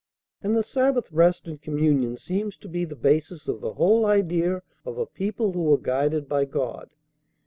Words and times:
And 0.41 0.55
the 0.57 0.63
Sabbath 0.63 1.11
rest 1.11 1.47
and 1.47 1.61
communion 1.61 2.17
seems 2.17 2.57
to 2.57 2.67
be 2.67 2.85
the 2.85 2.95
basis 2.95 3.47
of 3.47 3.61
the 3.61 3.73
whole 3.75 4.07
idea 4.07 4.63
of 4.83 4.97
a 4.97 5.05
people 5.05 5.51
who 5.53 5.65
were 5.65 5.77
guided 5.77 6.27
by 6.27 6.45
God. 6.45 6.89